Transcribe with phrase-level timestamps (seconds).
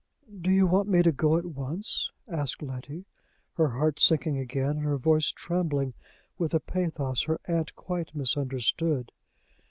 [0.41, 3.05] "Do you want me to go at once?" asked Letty,
[3.53, 5.93] her heart sinking again, and her voice trembling
[6.39, 9.11] with a pathos her aunt quite misunderstood.